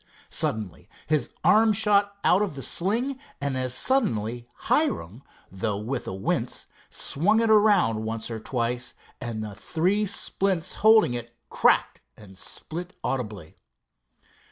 Suddenly 0.31 0.89
his 1.05 1.31
arm 1.43 1.73
shot 1.73 2.15
out 2.23 2.41
of 2.41 2.55
the 2.55 2.63
sling, 2.63 3.19
and 3.39 3.55
as 3.55 3.71
suddenly 3.75 4.47
Hiram, 4.61 5.21
though 5.51 5.77
with 5.77 6.07
a 6.07 6.13
wince, 6.15 6.65
swung 6.89 7.39
it 7.39 7.51
around 7.51 8.03
once 8.03 8.31
or 8.31 8.39
twice, 8.39 8.95
and 9.21 9.43
the 9.43 9.53
three 9.53 10.07
splints 10.07 10.73
holding 10.81 11.13
it 11.13 11.37
cracked 11.51 12.01
and 12.17 12.35
split 12.35 12.95
audibly. 13.03 13.57